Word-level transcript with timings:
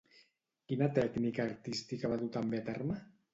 Quina 0.71 0.87
tècnica 0.95 1.43
artística 1.45 2.11
va 2.15 2.19
dur 2.23 2.31
també 2.39 2.63
a 2.63 2.67
terme? 2.73 2.99